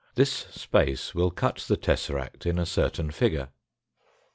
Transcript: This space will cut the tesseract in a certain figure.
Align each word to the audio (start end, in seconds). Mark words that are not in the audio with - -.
This 0.15 0.47
space 0.49 1.13
will 1.13 1.29
cut 1.29 1.57
the 1.57 1.77
tesseract 1.77 2.47
in 2.47 2.57
a 2.57 2.65
certain 2.65 3.11
figure. 3.11 3.49